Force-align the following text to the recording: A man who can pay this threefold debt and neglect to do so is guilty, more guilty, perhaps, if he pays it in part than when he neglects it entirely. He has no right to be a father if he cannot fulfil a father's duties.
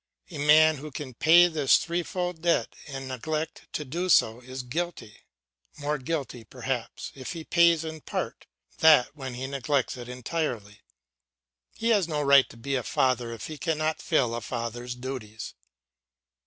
A 0.31 0.39
man 0.39 0.77
who 0.77 0.89
can 0.89 1.13
pay 1.13 1.47
this 1.47 1.77
threefold 1.77 2.41
debt 2.41 2.73
and 2.87 3.07
neglect 3.07 3.67
to 3.73 3.85
do 3.85 4.09
so 4.09 4.39
is 4.39 4.63
guilty, 4.63 5.19
more 5.77 5.99
guilty, 5.99 6.43
perhaps, 6.43 7.11
if 7.13 7.33
he 7.33 7.43
pays 7.43 7.83
it 7.83 7.89
in 7.89 8.01
part 8.01 8.47
than 8.79 9.05
when 9.13 9.35
he 9.35 9.45
neglects 9.45 9.97
it 9.97 10.09
entirely. 10.09 10.81
He 11.77 11.89
has 11.89 12.07
no 12.07 12.23
right 12.23 12.49
to 12.49 12.57
be 12.57 12.73
a 12.73 12.81
father 12.81 13.31
if 13.31 13.45
he 13.45 13.59
cannot 13.59 14.01
fulfil 14.01 14.33
a 14.33 14.41
father's 14.41 14.95
duties. 14.95 15.53